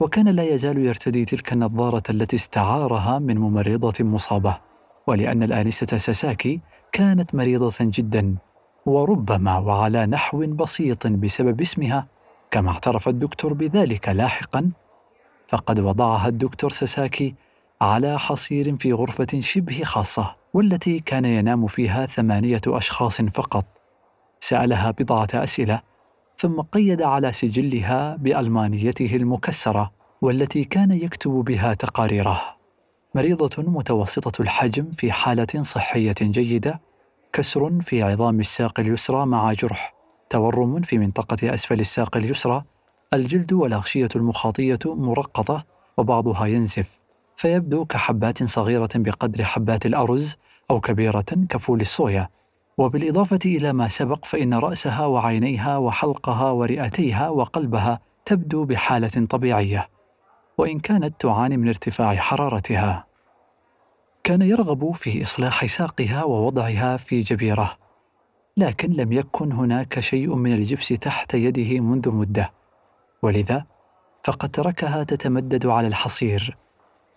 وكان 0.00 0.28
لا 0.28 0.42
يزال 0.42 0.78
يرتدي 0.78 1.24
تلك 1.24 1.52
النظارة 1.52 2.02
التي 2.10 2.36
استعارها 2.36 3.18
من 3.18 3.38
ممرضه 3.38 4.04
مصابة 4.04 4.58
ولأن 5.06 5.42
الآنسة 5.42 5.96
ساساكي 5.96 6.60
كانت 6.92 7.34
مريضة 7.34 7.74
جدا 7.80 8.36
وربما 8.86 9.58
وعلى 9.58 10.06
نحو 10.06 10.46
بسيط 10.46 11.06
بسبب 11.06 11.60
اسمها 11.60 12.06
كما 12.50 12.70
اعترف 12.70 13.08
الدكتور 13.08 13.52
بذلك 13.52 14.08
لاحقا. 14.08 14.70
فقد 15.48 15.80
وضعها 15.80 16.28
الدكتور 16.28 16.70
ساساكي 16.72 17.34
على 17.80 18.18
حصير 18.18 18.76
في 18.76 18.92
غرفة 18.92 19.40
شبه 19.40 19.84
خاصة 19.84 20.34
والتي 20.54 21.00
كان 21.00 21.24
ينام 21.24 21.66
فيها 21.66 22.06
ثمانية 22.06 22.60
أشخاص 22.66 23.20
فقط. 23.20 23.64
سألها 24.40 24.90
بضعة 24.90 25.28
أسئلة 25.34 25.80
ثم 26.40 26.60
قيد 26.60 27.02
على 27.02 27.32
سجلها 27.32 28.16
بألمانيته 28.16 29.16
المكسرة 29.16 29.92
والتي 30.22 30.64
كان 30.64 30.92
يكتب 30.92 31.30
بها 31.30 31.74
تقاريره. 31.74 32.40
مريضة 33.14 33.62
متوسطة 33.62 34.42
الحجم 34.42 34.90
في 34.90 35.12
حالة 35.12 35.62
صحية 35.62 36.14
جيدة 36.20 36.80
كسر 37.32 37.80
في 37.80 38.02
عظام 38.02 38.40
الساق 38.40 38.80
اليسرى 38.80 39.26
مع 39.26 39.52
جرح 39.52 39.94
تورم 40.30 40.80
في 40.80 40.98
منطقة 40.98 41.54
أسفل 41.54 41.80
الساق 41.80 42.16
اليسرى 42.16 42.64
الجلد 43.12 43.52
والأغشية 43.52 44.08
المخاطية 44.16 44.78
مرقطة 44.86 45.64
وبعضها 45.96 46.46
ينزف 46.46 47.00
فيبدو 47.36 47.84
كحبات 47.84 48.42
صغيرة 48.42 48.88
بقدر 48.94 49.44
حبات 49.44 49.86
الأرز 49.86 50.36
أو 50.70 50.80
كبيرة 50.80 51.24
كفول 51.48 51.80
الصويا. 51.80 52.28
وبالإضافة 52.78 53.38
إلى 53.44 53.72
ما 53.72 53.88
سبق 53.88 54.24
فإن 54.24 54.54
رأسها 54.54 55.06
وعينيها 55.06 55.76
وحلقها 55.76 56.50
ورئتيها 56.50 57.28
وقلبها 57.28 58.00
تبدو 58.24 58.64
بحالة 58.64 59.26
طبيعية 59.30 59.88
وإن 60.58 60.80
كانت 60.80 61.20
تعاني 61.20 61.56
من 61.56 61.68
ارتفاع 61.68 62.14
حرارتها. 62.14 63.06
كان 64.24 64.42
يرغب 64.42 64.92
في 64.92 65.22
إصلاح 65.22 65.66
ساقها 65.66 66.24
ووضعها 66.24 66.96
في 66.96 67.20
جبيرة 67.20 67.76
لكن 68.56 68.92
لم 68.92 69.12
يكن 69.12 69.52
هناك 69.52 70.00
شيء 70.00 70.34
من 70.34 70.52
الجبس 70.52 70.88
تحت 70.88 71.34
يده 71.34 71.80
منذ 71.80 72.10
مدة. 72.10 72.52
ولذا 73.22 73.66
فقد 74.24 74.48
تركها 74.48 75.04
تتمدد 75.04 75.66
على 75.66 75.86
الحصير 75.86 76.56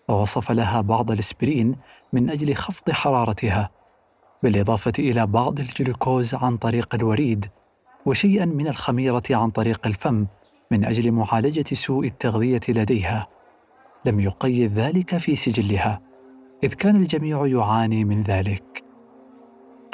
ووصف 0.08 0.52
لها 0.52 0.80
بعض 0.80 1.10
الاسبرين 1.10 1.76
من 2.12 2.30
أجل 2.30 2.54
خفض 2.54 2.90
حرارتها. 2.90 3.70
بالإضافة 4.42 4.92
إلى 4.98 5.26
بعض 5.26 5.60
الجلوكوز 5.60 6.34
عن 6.34 6.56
طريق 6.56 6.94
الوريد 6.94 7.46
وشيئا 8.06 8.44
من 8.44 8.68
الخميرة 8.68 9.22
عن 9.30 9.50
طريق 9.50 9.86
الفم 9.86 10.26
من 10.70 10.84
أجل 10.84 11.12
معالجة 11.12 11.74
سوء 11.74 12.06
التغذية 12.06 12.60
لديها. 12.68 13.28
لم 14.06 14.20
يقيد 14.20 14.72
ذلك 14.72 15.16
في 15.16 15.36
سجلها 15.36 16.00
إذ 16.64 16.74
كان 16.74 16.96
الجميع 16.96 17.46
يعاني 17.46 18.04
من 18.04 18.22
ذلك. 18.22 18.84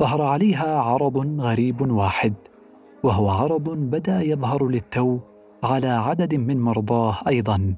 ظهر 0.01 0.23
عليها 0.23 0.81
عرض 0.81 1.41
غريب 1.41 1.91
واحد 1.91 2.35
وهو 3.03 3.29
عرض 3.29 3.69
بدا 3.71 4.23
يظهر 4.23 4.69
للتو 4.69 5.19
على 5.65 5.89
عدد 5.89 6.35
من 6.35 6.61
مرضاه 6.61 7.17
أيضا 7.29 7.75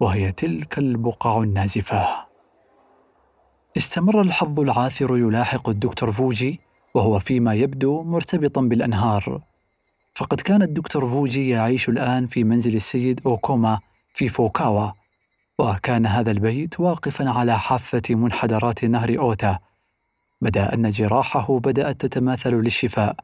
وهي 0.00 0.32
تلك 0.32 0.78
البقع 0.78 1.42
النازفة. 1.42 2.33
استمر 3.76 4.20
الحظ 4.20 4.60
العاثر 4.60 5.16
يلاحق 5.16 5.68
الدكتور 5.68 6.12
فوجي 6.12 6.60
وهو 6.94 7.18
فيما 7.18 7.54
يبدو 7.54 8.02
مرتبطا 8.02 8.60
بالأنهار. 8.60 9.40
فقد 10.14 10.40
كان 10.40 10.62
الدكتور 10.62 11.08
فوجي 11.08 11.48
يعيش 11.48 11.88
الآن 11.88 12.26
في 12.26 12.44
منزل 12.44 12.76
السيد 12.76 13.20
أوكوما 13.26 13.78
في 14.14 14.28
فوكاوا 14.28 14.90
وكان 15.58 16.06
هذا 16.06 16.30
البيت 16.30 16.80
واقفا 16.80 17.30
على 17.30 17.58
حافة 17.58 18.02
منحدرات 18.10 18.84
نهر 18.84 19.18
أوتا. 19.18 19.58
بدأ 20.40 20.74
أن 20.74 20.90
جراحه 20.90 21.58
بدأت 21.58 22.00
تتماثل 22.00 22.54
للشفاء 22.54 23.16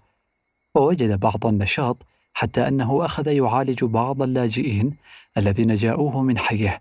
ووجد 0.75 1.21
بعض 1.21 1.47
النشاط 1.47 1.97
حتى 2.35 2.69
أنه 2.69 3.05
أخذ 3.05 3.29
يعالج 3.29 3.85
بعض 3.85 4.23
اللاجئين 4.23 4.97
الذين 5.39 5.75
جاءوه 5.75 6.23
من 6.23 6.39
حيه. 6.39 6.81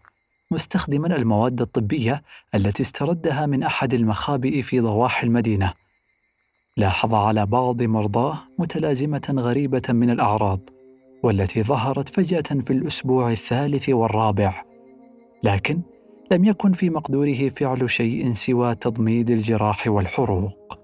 مستخدما 0.52 1.16
المواد 1.16 1.62
الطبية 1.62 2.24
التي 2.56 2.84
استردها 2.84 3.46
من 3.46 3.64
أحد 3.64 3.94
المخابئ 3.94 4.62
في 4.62 4.80
ضواحي 4.80 5.28
المدينة. 5.28 5.74
لاحظ 6.78 7.14
على 7.14 7.46
بعض 7.46 7.82
مرضاه 7.82 8.40
متلازمة 8.60 9.34
غريبة 9.38 9.82
من 9.90 10.10
الأعراض 10.10 10.60
والتي 11.24 11.64
ظهرت 11.64 12.10
فجأة 12.10 12.62
في 12.66 12.74
الأسبوع 12.74 13.32
الثالث 13.32 13.90
والرابع. 13.90 14.64
لكن 15.44 15.82
لم 16.32 16.46
يكن 16.46 16.72
في 16.74 16.90
مقدوره 16.90 17.50
فعل 17.50 17.90
شيء 17.90 18.34
سوى 18.34 18.76
تضميد 18.76 19.30
الجراح 19.30 19.88
والحروق. 19.88 20.80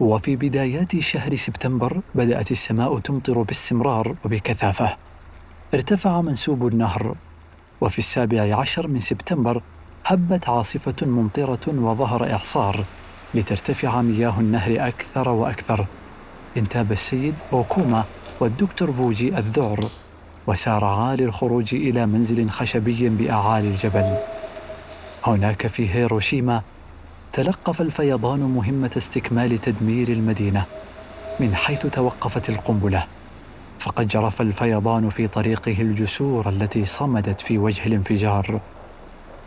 وفي 0.00 0.36
بدايات 0.36 0.98
شهر 0.98 1.36
سبتمبر 1.36 2.00
بدأت 2.14 2.50
السماء 2.50 2.98
تمطر 2.98 3.42
باستمرار 3.42 4.16
وبكثافة. 4.24 4.96
ارتفع 5.74 6.20
منسوب 6.20 6.66
النهر 6.66 7.16
وفي 7.84 7.98
السابع 7.98 8.56
عشر 8.56 8.88
من 8.88 9.00
سبتمبر 9.00 9.62
هبت 10.06 10.48
عاصفة 10.48 11.06
ممطرة 11.06 11.60
وظهر 11.68 12.32
إعصار 12.32 12.84
لترتفع 13.34 14.02
مياه 14.02 14.40
النهر 14.40 14.88
أكثر 14.88 15.28
وأكثر. 15.28 15.86
انتاب 16.56 16.92
السيد 16.92 17.34
أوكوما 17.52 18.04
والدكتور 18.40 18.92
فوجي 18.92 19.38
الذعر 19.38 19.80
وسارعا 20.46 21.16
للخروج 21.16 21.74
إلى 21.74 22.06
منزل 22.06 22.50
خشبي 22.50 23.08
بأعالي 23.08 23.68
الجبل. 23.68 24.16
هناك 25.24 25.66
في 25.66 25.94
هيروشيما 25.94 26.62
تلقف 27.32 27.80
الفيضان 27.80 28.40
مهمة 28.40 28.90
استكمال 28.96 29.58
تدمير 29.60 30.08
المدينة 30.08 30.64
من 31.40 31.54
حيث 31.54 31.86
توقفت 31.86 32.48
القنبلة. 32.48 33.06
فقد 33.84 34.06
جرف 34.06 34.40
الفيضان 34.40 35.10
في 35.10 35.26
طريقه 35.26 35.76
الجسور 35.82 36.48
التي 36.48 36.84
صمدت 36.84 37.40
في 37.40 37.58
وجه 37.58 37.86
الانفجار. 37.86 38.60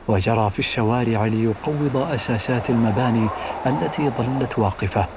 وجرى 0.07 0.49
في 0.49 0.59
الشوارع 0.59 1.25
ليقوض 1.25 1.97
أساسات 1.97 2.69
المباني 2.69 3.29
التي 3.65 4.09
ظلت 4.09 4.59
واقفة 4.59 5.07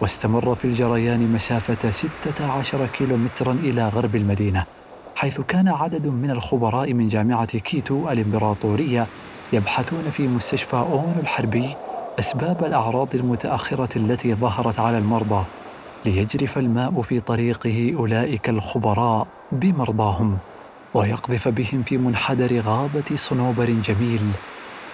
واستمر 0.00 0.54
في 0.54 0.64
الجريان 0.64 1.32
مسافة 1.32 1.90
16 1.90 2.86
كيلومترا 2.86 3.52
إلى 3.52 3.88
غرب 3.88 4.16
المدينة 4.16 4.64
حيث 5.16 5.40
كان 5.40 5.68
عدد 5.68 6.06
من 6.06 6.30
الخبراء 6.30 6.94
من 6.94 7.08
جامعة 7.08 7.58
كيتو 7.58 8.10
الإمبراطورية 8.10 9.06
يبحثون 9.52 10.10
في 10.10 10.28
مستشفى 10.28 10.76
أونو 10.76 11.20
الحربي 11.20 11.76
أسباب 12.18 12.64
الأعراض 12.64 13.14
المتأخرة 13.14 13.98
التي 13.98 14.34
ظهرت 14.34 14.80
على 14.80 14.98
المرضى. 14.98 15.44
ليجرف 16.04 16.58
الماء 16.58 17.02
في 17.02 17.20
طريق 17.20 17.66
أولئك 17.98 18.48
الخبراء 18.48 19.28
بمرضاهم 19.52 20.38
ويقذف 20.94 21.48
بهم 21.48 21.82
في 21.82 21.98
منحدر 21.98 22.60
غابة 22.60 23.04
صنوبر 23.14 23.70
جميل 23.70 24.22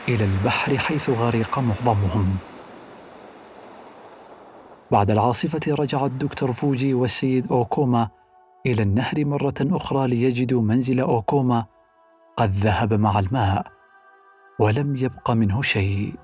إلى 0.09 0.25
البحر 0.25 0.79
حيث 0.79 1.11
غرق 1.11 1.59
معظمهم. 1.59 2.37
بعد 4.91 5.11
العاصفة 5.11 5.61
رجع 5.75 6.05
الدكتور 6.05 6.53
فوجي 6.53 6.95
والسيد 6.95 7.53
أوكوما 7.53 8.09
إلى 8.67 8.83
النهر 8.83 9.25
مرة 9.25 9.55
أخرى 9.61 10.07
ليجدوا 10.07 10.63
منزل 10.63 11.01
أوكوما 11.01 11.65
قد 12.37 12.51
ذهب 12.51 12.95
مع 12.95 13.19
الماء 13.19 13.67
ولم 14.61 14.97
يبق 14.97 15.31
منه 15.31 15.63
شيء. 15.63 16.15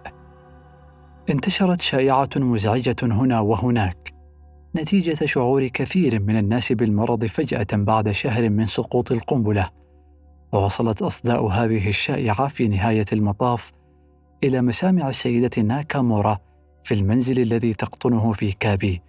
انتشرت 1.30 1.80
شائعة 1.80 2.28
مزعجة 2.37 2.96
هنا 3.02 3.40
وهناك. 3.40 4.03
نتيجة 4.76 5.24
شعور 5.24 5.66
كثير 5.66 6.22
من 6.22 6.37
الناس 6.37 6.72
بالمرض 6.72 7.24
فجأة 7.24 7.66
بعد 7.72 8.10
شهر 8.10 8.50
من 8.50 8.66
سقوط 8.66 9.12
القنبلة. 9.12 9.70
ووصلت 10.52 11.02
أصداء 11.02 11.46
هذه 11.46 11.88
الشائعة 11.88 12.48
في 12.48 12.68
نهاية 12.68 13.04
المطاف 13.12 13.72
إلى 14.44 14.62
مسامع 14.62 15.08
السيدة 15.08 15.62
ناكامورا 15.62 16.38
في 16.82 16.94
المنزل 16.94 17.40
الذي 17.40 17.74
تقطنه 17.74 18.32
في 18.32 18.52
كابي 18.52 19.02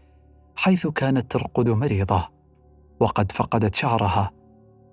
حيث 0.55 0.87
كانت 0.87 1.31
ترقد 1.31 1.69
مريضة. 1.69 2.29
وقد 2.99 3.31
فقدت 3.31 3.75
شعرها. 3.75 4.31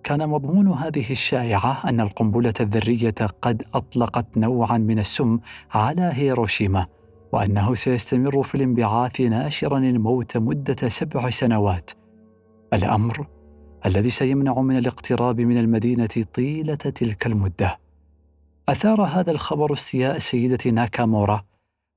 كان 0.04 0.28
مضمون 0.28 0.68
هذه 0.68 1.12
الشائعة 1.12 1.80
أن 1.88 2.00
القنبلة 2.00 2.54
الذرية 2.60 3.14
قد 3.42 3.62
أطلقت 3.74 4.38
نوعا 4.38 4.78
من 4.78 4.98
السم 4.98 5.38
على 5.74 6.10
هيروشيما. 6.14 6.86
وأنه 7.32 7.74
سيستمر 7.74 8.42
في 8.42 8.54
الانبعاث 8.54 9.20
ناشرا 9.20 9.78
الموت 9.78 10.36
مدة 10.36 10.88
سبع 10.88 11.30
سنوات. 11.30 11.90
الأمر 12.72 13.26
الذي 13.86 14.10
سيمنع 14.10 14.60
من 14.60 14.78
الاقتراب 14.78 15.40
من 15.40 15.58
المدينة 15.58 16.26
طيلة 16.34 16.74
تلك 16.74 17.26
المدة. 17.26 17.78
أثار 18.68 19.02
هذا 19.02 19.30
الخبر 19.30 19.72
استياء 19.72 20.16
السيده 20.16 20.70
ناكامورا 20.70 21.44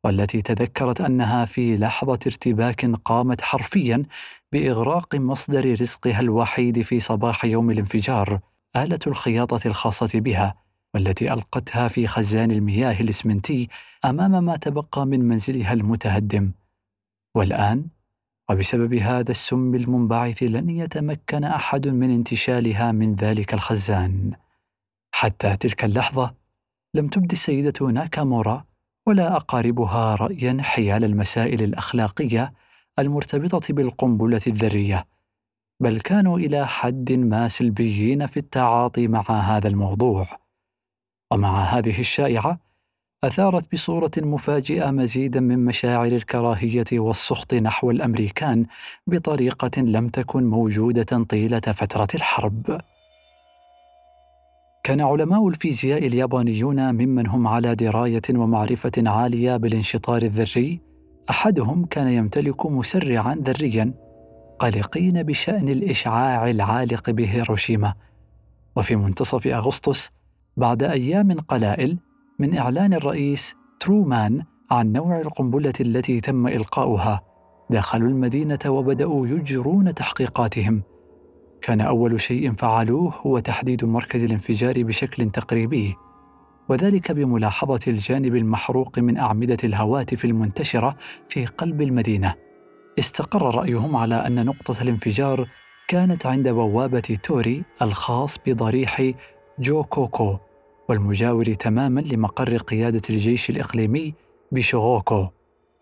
والتي 0.03 0.41
تذكرت 0.41 1.01
أنها 1.01 1.45
في 1.45 1.77
لحظة 1.77 2.19
ارتباك 2.27 2.85
قامت 2.85 3.41
حرفيا 3.41 4.03
بإغراق 4.51 5.15
مصدر 5.15 5.71
رزقها 5.71 6.19
الوحيد 6.19 6.81
في 6.81 6.99
صباح 6.99 7.45
يوم 7.45 7.71
الانفجار 7.71 8.39
آلة 8.75 8.99
الخياطة 9.07 9.67
الخاصة 9.67 10.19
بها. 10.19 10.64
والتي 10.95 11.33
ألقتها 11.33 11.87
في 11.87 12.07
خزان 12.07 12.51
المياه 12.51 13.01
الإسمنتي 13.01 13.69
أمام 14.05 14.43
ما 14.43 14.55
تبقى 14.55 15.05
من 15.05 15.21
منزلها 15.21 15.73
المتهدم. 15.73 16.51
والآن 17.35 17.87
وبسبب 18.49 18.93
هذا 18.93 19.31
السم 19.31 19.75
المنبعث 19.75 20.43
لن 20.43 20.69
يتمكن 20.69 21.43
أحد 21.43 21.87
من 21.87 22.09
انتشالها 22.09 22.91
من 22.91 23.15
ذلك 23.15 23.53
الخزان. 23.53 24.31
حتى 25.11 25.57
تلك 25.57 25.85
اللحظة 25.85 26.35
لم 26.93 27.07
تبد 27.07 27.31
السيدة 27.31 27.85
ناكامورا 27.91 28.65
ولا 29.07 29.35
أقاربها 29.35 30.15
رايا 30.15 30.57
حيال 30.61 31.03
المسائل 31.03 31.63
الأخلاقية 31.63 32.53
المرتبطة 32.99 33.73
بالقنبلة 33.73 34.41
الذرية 34.47 35.07
بل 35.79 35.99
كانوا 35.99 36.37
إلى 36.37 36.67
حد 36.67 37.11
ما 37.11 37.47
سلبيين 37.47 38.25
في 38.25 38.37
التعاطي 38.37 39.07
مع 39.07 39.21
هذا 39.21 39.67
الموضوع. 39.67 40.44
ومع 41.31 41.63
هذه 41.63 41.99
الشائعة 41.99 42.59
أثارت 43.23 43.73
بصورة 43.73 44.11
مفاجئة 44.17 44.91
مزيدا 44.91 45.39
من 45.39 45.65
مشاعر 45.65 46.07
الكراهية 46.07 46.85
والسخط 46.93 47.53
نحو 47.53 47.91
الأمريكان 47.91 48.65
بطريقة 49.07 49.81
لم 49.81 50.09
تكن 50.09 50.43
موجودة 50.43 51.23
طيلة 51.29 51.59
فترة 51.59 52.07
الحرب. 52.15 52.81
كان 54.83 55.01
علماء 55.01 55.47
الفيزياء 55.47 56.07
اليابانيون 56.07 56.95
ممن 56.95 57.27
هم 57.27 57.47
على 57.47 57.75
دراية 57.75 58.21
ومعرفة 58.29 58.91
عالية 58.97 59.57
بالانشطار 59.57 60.21
الذري. 60.21 60.81
أحدهم 61.29 61.85
كان 61.85 62.07
يمتلك 62.07 62.65
مسرعا 62.65 63.35
ذريا 63.35 63.93
قلقين 64.59 65.23
بشأن 65.23 65.69
الإشعاع 65.69 66.49
العالق 66.49 67.09
بهيروشيما 67.09 67.93
وفي 68.75 68.95
منتصف 68.95 69.47
أغسطس 69.47 70.11
بعد 70.57 70.83
أيام 70.83 71.31
قلائل 71.31 71.97
من 72.39 72.57
إعلان 72.57 72.93
الرئيس 72.93 73.55
ترومان 73.79 74.43
عن 74.71 74.91
نوع 74.91 75.21
القنبلة 75.21 75.73
التي 75.79 76.21
تم 76.21 76.47
إلقاؤها 76.47 77.21
دخلوا 77.69 78.09
المدينة 78.09 78.59
وبدأوا 78.67 79.27
يجرون 79.27 79.93
تحقيقاتهم. 79.93 80.81
كان 81.61 81.81
أول 81.81 82.21
شيء 82.21 82.53
فعلوه 82.53 83.13
هو 83.15 83.39
تحديد 83.39 83.85
مركز 83.85 84.23
الانفجار 84.23 84.83
بشكل 84.83 85.29
تقريبي 85.29 85.95
وذلك 86.69 87.11
بملاحظة 87.11 87.79
الجانب 87.87 88.35
المحروق 88.35 88.99
من 88.99 89.17
أعمدة 89.17 89.57
الهواتف 89.63 90.25
المنتشرة 90.25 90.95
في 91.29 91.45
قلب 91.45 91.81
المدينة. 91.81 92.35
استقر 92.99 93.55
رأيهم 93.55 93.95
على 93.95 94.15
أن 94.15 94.45
نقطة 94.45 94.81
الانفجار 94.81 95.47
كانت 95.87 96.25
عند 96.25 96.49
بوابة 96.49 97.17
توري 97.23 97.63
الخاص 97.81 98.37
بضريح 98.45 99.11
جوكوكو 99.59 100.37
والمجاور 100.89 101.53
تماما 101.53 101.99
لمقر 101.99 102.57
قيادة 102.57 103.01
الجيش 103.09 103.49
الإقليمي 103.49 104.13
بشغوكو 104.51 105.27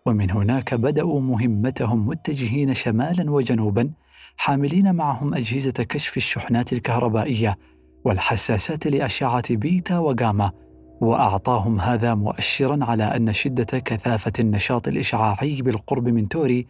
ومن 0.06 0.30
هناك 0.30 0.74
بدأوا 0.74 1.20
مهمتهم 1.20 2.06
متجهين 2.06 2.74
شمالا 2.74 3.30
وجنوبا 3.30 3.90
حاملين 4.36 4.94
معهم 4.94 5.34
أجهزة 5.34 5.70
كشف 5.72 6.16
الشحنات 6.16 6.72
الكهربائية 6.72 7.58
والحساسات 8.04 8.86
لأشعة 8.86 9.54
بيتا 9.54 9.98
وغاما. 9.98 10.52
وأعطاهم 11.00 11.80
هذا 11.80 12.14
مؤشرا 12.14 12.84
على 12.84 13.04
أن 13.04 13.32
شدة 13.32 13.78
كثافة 13.78 14.32
النشاط 14.38 14.88
الإشعاعي 14.88 15.62
بالقرب 15.62 16.08
من 16.08 16.28
توري 16.28 16.66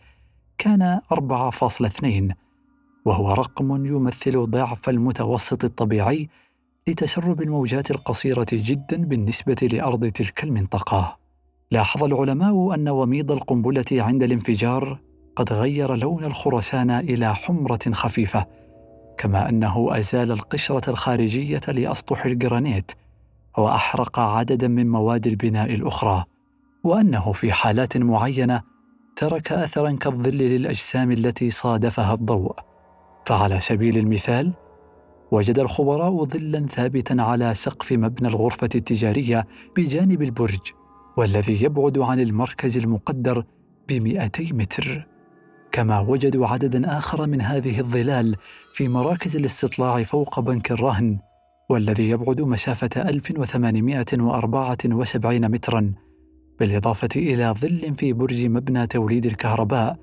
كان 0.59 1.01
4.2 1.13 2.35
وهو 3.05 3.33
رقم 3.33 3.87
يمثل 3.87 4.47
ضعف 4.47 4.89
المتوسط 4.89 5.65
الطبيعي 5.65 6.29
لتسرب 6.89 7.43
الموجات 7.43 7.91
القصيرة 7.91 8.47
جدا 8.53 8.97
بالنسبة 8.97 9.69
لأرض 9.73 10.07
تلك 10.07 10.45
المنطقة. 10.45 11.19
لاحظ 11.71 12.05
العلماء 12.05 12.75
أن 12.75 12.89
وميض 12.89 13.33
القنبلة 13.33 13.85
عند 13.93 14.23
الانفجار 14.23 15.01
قد 15.37 15.53
غير 15.53 15.95
لون 15.95 16.25
الخرسان 16.25 16.91
إلى 16.91 17.35
حمرة 17.35 17.79
خفيفة 17.93 18.47
كما 19.19 19.49
أنه 19.49 19.99
أزال 19.99 20.33
القشرة 20.33 20.91
الخارجية 20.91 21.61
لأسطح 21.69 22.25
الجرانيت 22.25 22.93
وأحرق 23.59 24.19
عددا 24.19 24.69
من 24.69 24.91
مواد 24.91 25.27
البناء 25.27 25.75
الأخرى 25.75 26.25
وأنه 26.85 27.33
في 27.33 27.53
حالات 27.53 27.97
معينة 27.97 28.63
ترك 29.17 29.53
اثرا 29.53 29.91
كالظل 29.91 30.35
للأجسام 30.35 31.13
التي 31.13 31.51
صادفها 31.51 32.15
الضوء. 32.15 32.57
فعلى 33.27 33.61
سبيل 33.61 33.99
المثال 33.99 34.53
وجد 35.31 35.59
الخبراء 35.59 36.25
ظلا 36.25 36.67
ثابتا 36.67 37.17
على 37.19 37.55
سقف 37.55 37.93
مبنى 37.93 38.29
الغرفة 38.29 38.69
التجارية 38.75 39.47
بجانب 39.77 40.23
البرج 40.23 40.73
والذي 41.17 41.63
يبعد 41.63 41.99
عن 41.99 42.21
المركز 42.21 42.79
المقدر 42.79 43.45
ب 43.89 43.93
200 43.93 44.53
متر. 44.53 45.07
كما 45.73 46.01
وجدوا 46.01 46.47
عددا 46.47 46.99
آخر 46.99 47.27
من 47.27 47.41
هذه 47.41 47.81
الظلال 47.81 48.37
في 48.73 48.89
مراكز 48.89 49.37
الاستطلاع 49.37 50.03
فوق 50.03 50.41
بنك 50.41 50.73
الرهن 50.73 51.19
والذي 51.71 52.11
يبعد 52.11 52.41
مسافة 52.41 52.91
1874 52.97 55.49
مترا 55.49 55.95
بالإضافة 56.61 57.09
إلى 57.17 57.55
ظل 57.59 57.95
في 57.97 58.13
برج 58.13 58.45
مبنى 58.45 58.87
توليد 58.87 59.27
الكهرباء 59.27 59.97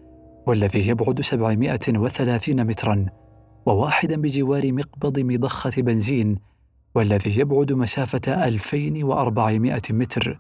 والذي 0.48 0.88
يبعد 0.88 1.22
730 1.22 2.68
مترا. 2.68 3.21
وواحدا 3.66 4.22
بجوار 4.22 4.72
مقبض 4.72 5.20
مضخة 5.20 5.72
بنزين 5.78 6.38
والذي 6.96 7.40
يبعد 7.40 7.74
مسافة 7.74 8.48
2400 8.48 9.82
متر 9.90 10.40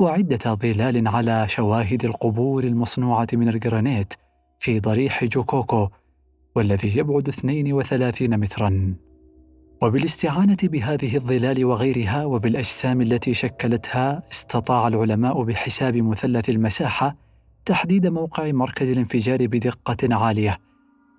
وعدة 0.00 0.54
ظلال 0.54 1.08
على 1.08 1.48
شواهد 1.48 2.04
القبور 2.04 2.64
المصنوعة 2.64 3.28
من 3.32 3.48
الجرانيت 3.48 4.14
في 4.58 4.80
ضريح 4.80 5.24
جوكوكو 5.24 5.88
والذي 6.56 6.98
يبعد 6.98 7.28
32 7.28 8.40
مترا. 8.40 8.94
وبالاستعانة 9.82 10.56
بهذه 10.62 11.16
الظلال 11.16 11.64
وغيرها 11.64 12.24
وبالأجسام 12.24 13.00
التي 13.00 13.34
شكلتها 13.34 14.22
استطاع 14.30 14.88
العلماء 14.88 15.42
بحساب 15.42 15.96
مثلث 15.96 16.50
المساحة 16.50 17.16
تحديد 17.64 18.06
موقع 18.06 18.52
مركز 18.52 18.90
الانفجار 18.90 19.46
بدقة 19.46 20.14
عالية. 20.14 20.69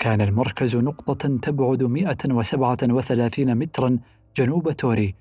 كان 0.02 0.22
المركز 0.22 0.76
نقطة 0.76 1.38
تبعد 1.38 1.84
137 1.84 3.56
مترا 3.56 4.00
جنوب 4.38 4.72
توري 4.72 5.16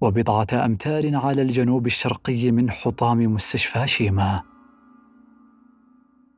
وبضعة 0.00 0.46
أمتار 0.64 1.16
على 1.16 1.42
الجنوب 1.42 1.86
الشرقي 1.86 2.50
من 2.50 2.70
حطام 2.70 3.18
مستشفى 3.18 3.86
شيما. 3.86 4.42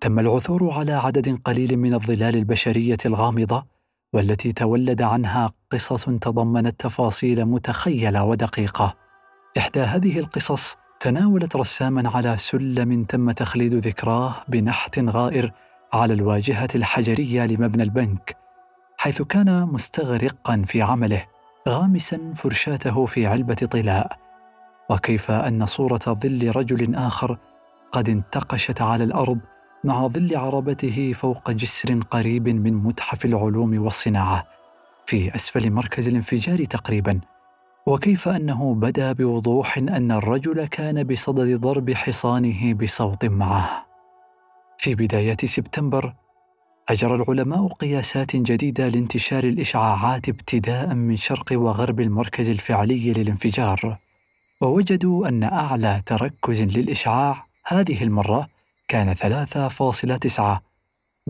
تم 0.00 0.18
العثور 0.18 0.72
على 0.72 0.92
عدد 0.92 1.38
قليل 1.44 1.76
من 1.76 1.94
الظلال 1.94 2.36
البشرية 2.36 2.96
الغامضة 3.06 3.66
والتي 4.12 4.52
تولد 4.52 5.02
عنها 5.02 5.50
قصص 5.70 6.04
تضمنت 6.04 6.80
تفاصيل 6.80 7.44
متخيلة 7.44 8.24
ودقيقة. 8.24 8.94
إحدى 9.58 9.80
هذه 9.80 10.18
القصص 10.18 10.76
تناولت 11.00 11.56
رساما 11.56 12.10
على 12.10 12.36
سلم 12.36 13.04
تم 13.04 13.30
تخليد 13.30 13.74
ذكراه 13.74 14.34
بنحت 14.48 14.98
غائر 14.98 15.52
على 15.94 16.14
الواجهة 16.14 16.68
الحجرية 16.74 17.46
لمبنى 17.46 17.82
البنك 17.82 18.36
حيث 18.98 19.22
كان 19.22 19.62
مستغرقا 19.62 20.62
في 20.66 20.82
عمله 20.82 21.26
غامسا 21.68 22.32
فرشاته 22.36 23.06
في 23.06 23.26
علبة 23.26 23.54
طلاء. 23.54 24.18
وكيف 24.90 25.30
أن 25.30 25.66
صورة 25.66 26.00
ظل 26.08 26.52
رجل 26.56 26.94
آخر 26.94 27.38
قد 27.92 28.08
انتقشت 28.08 28.82
على 28.82 29.04
الأرض 29.04 29.38
مع 29.84 30.06
ظل 30.06 30.36
عربته 30.36 31.12
فوق 31.12 31.50
جسر 31.50 32.00
قريب 32.10 32.48
من 32.48 32.74
متحف 32.74 33.24
العلوم 33.24 33.82
والصناعة 33.82 34.46
في 35.06 35.34
أسفل 35.34 35.70
مركز 35.70 36.08
الانفجار 36.08 36.64
تقريبا. 36.64 37.20
وكيف 37.86 38.28
أنه 38.28 38.74
بدا 38.74 39.12
بوضوح 39.12 39.78
أن 39.78 40.12
الرجل 40.12 40.66
كان 40.66 41.04
بصدد 41.04 41.60
ضرب 41.60 41.90
حصانه 41.90 42.74
بصوت 42.74 43.24
معه. 43.24 43.93
في 44.78 44.94
بدايات 44.94 45.44
سبتمبر 45.44 46.14
اجرى 46.88 47.14
العلماء 47.14 47.68
قياسات 47.68 48.36
جديدة 48.36 48.88
لانتشار 48.88 49.44
الإشعاعات 49.44 50.28
ابتداء 50.28 50.94
من 50.94 51.16
شرق 51.16 51.52
وغرب 51.52 52.00
المركز 52.00 52.50
الفعلي 52.50 53.12
للانفجار. 53.12 53.98
ووجدوا 54.60 55.28
أن 55.28 55.42
أعلى 55.42 56.02
تركز 56.06 56.60
للإشعاع 56.62 57.46
هذه 57.66 58.02
المرة 58.02 58.48
كان 58.88 59.14
3.9 59.14 60.62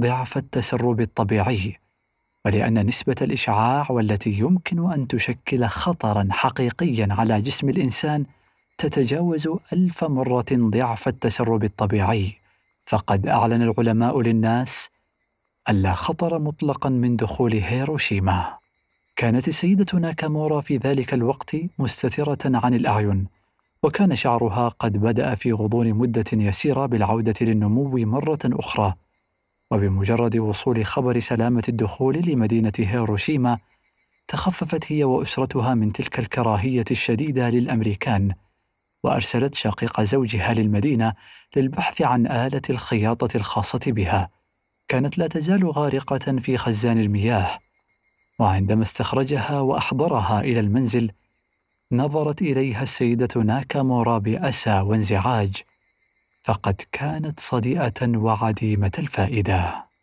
ضعف 0.01 0.37
التسرب 0.37 1.01
الطبيعي. 1.01 1.79
ولأن 2.45 2.87
نسبة 2.87 3.17
الإشعاع 3.23 3.87
والتي 3.91 4.31
يمكن 4.31 4.93
أن 4.93 5.09
تشكل 5.09 5.67
خطرا 5.67 6.29
حقيقيا 6.31 7.09
على 7.11 7.41
جسم 7.41 7.69
الإنسان 7.69 8.25
تتجاوز 8.79 9.49
ألف 9.73 10.05
مرة 10.05 10.47
ضعف 10.53 11.09
التسرب 11.09 11.65
الطبيعي. 11.65 12.44
فقد 12.85 13.27
أعلن 13.27 13.63
العلماء 13.63 14.21
للناس 14.21 14.89
ألا 15.69 15.95
خطر 15.95 16.39
مطلقا 16.39 16.91
من 16.91 17.17
دخول 17.17 17.53
هيروشيما. 17.55 18.59
كانت 19.17 19.49
السيدة 19.49 19.99
ناكامورا 19.99 20.61
في 20.61 20.77
ذلك 20.77 21.15
الوقت 21.15 21.57
مستترة 21.79 22.39
عن 22.45 22.75
الأعين 22.75 23.27
وكان 23.83 24.15
شعرها 24.15 24.69
قد 24.69 24.99
بدأ 24.99 25.35
في 25.35 25.53
غضون 25.53 25.95
مدة 25.95 26.25
يسيرة 26.33 26.87
بالعودة 26.87 27.35
للنمو 27.41 27.97
مرة 27.97 28.39
أخرى. 28.45 28.95
وبمجرد 29.71 30.37
وصول 30.37 30.87
خبر 30.87 31.19
سلامة 31.19 31.63
الدخول 31.69 32.17
لمدينة 32.17 32.73
هيروشيما 32.79 33.59
تخففت 34.29 34.93
هي 34.93 35.05
وأسرتها 35.05 35.75
من 35.75 35.93
تلك 35.93 36.19
الكراهية 36.19 36.85
الشديدة 36.91 37.51
للأمريكان. 37.51 38.35
وأرسلت 39.05 39.55
شقيق 39.55 40.01
زوجها 40.01 40.55
للمدينة 40.55 41.15
للبحث 41.57 42.03
عن 42.03 42.27
آلة 42.27 42.63
الخياطة 42.71 43.37
الخاصة 43.37 43.81
بها. 43.87 44.31
كانت 44.89 45.19
لا 45.19 45.27
تزال 45.27 45.71
غارقة 45.71 46.39
في 46.39 46.57
خزان 46.57 47.01
المياه. 47.01 47.59
وعندما 48.39 48.83
استخرجها 48.83 49.61
وأحضرها 49.61 50.41
إلى 50.41 50.61
المنزل 50.61 51.11
نظرت 51.93 52.43
إليها 52.43 52.83
السيدة 52.83 53.43
ناكامورا 53.43 54.19
باسى 54.19 54.81
وانزعاج 54.81 55.63
فقد 56.45 56.83
كانت 56.93 57.41
صدئه 57.41 58.09
وعديمة 58.17 58.93
الفائدة. 58.99 59.94